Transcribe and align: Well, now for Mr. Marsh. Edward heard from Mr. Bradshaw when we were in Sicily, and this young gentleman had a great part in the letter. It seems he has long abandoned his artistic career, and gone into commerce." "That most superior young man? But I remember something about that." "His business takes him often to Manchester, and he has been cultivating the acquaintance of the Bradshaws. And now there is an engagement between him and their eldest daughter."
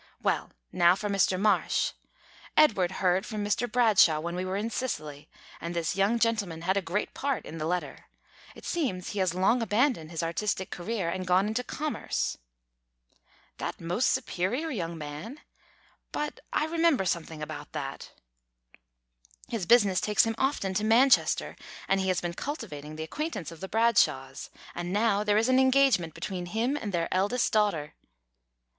Well, 0.23 0.49
now 0.71 0.95
for 0.95 1.09
Mr. 1.09 1.39
Marsh. 1.39 1.91
Edward 2.57 2.93
heard 2.93 3.23
from 3.23 3.45
Mr. 3.45 3.71
Bradshaw 3.71 4.19
when 4.19 4.35
we 4.35 4.43
were 4.43 4.57
in 4.57 4.71
Sicily, 4.71 5.29
and 5.61 5.75
this 5.75 5.95
young 5.95 6.17
gentleman 6.17 6.63
had 6.63 6.75
a 6.75 6.81
great 6.81 7.13
part 7.13 7.45
in 7.45 7.59
the 7.59 7.67
letter. 7.67 8.05
It 8.55 8.65
seems 8.65 9.09
he 9.11 9.19
has 9.19 9.35
long 9.35 9.61
abandoned 9.61 10.09
his 10.09 10.23
artistic 10.23 10.71
career, 10.71 11.09
and 11.09 11.27
gone 11.27 11.45
into 11.47 11.63
commerce." 11.63 12.39
"That 13.57 13.79
most 13.79 14.09
superior 14.09 14.71
young 14.71 14.97
man? 14.97 15.39
But 16.11 16.39
I 16.51 16.65
remember 16.65 17.05
something 17.05 17.43
about 17.43 17.71
that." 17.73 18.09
"His 19.49 19.67
business 19.67 20.01
takes 20.01 20.23
him 20.23 20.33
often 20.39 20.73
to 20.73 20.83
Manchester, 20.83 21.55
and 21.87 21.99
he 22.01 22.07
has 22.07 22.21
been 22.21 22.33
cultivating 22.33 22.95
the 22.95 23.03
acquaintance 23.03 23.51
of 23.51 23.59
the 23.59 23.69
Bradshaws. 23.69 24.49
And 24.73 24.91
now 24.91 25.23
there 25.23 25.37
is 25.37 25.47
an 25.47 25.59
engagement 25.59 26.15
between 26.15 26.47
him 26.47 26.75
and 26.75 26.91
their 26.91 27.07
eldest 27.13 27.53
daughter." 27.53 27.93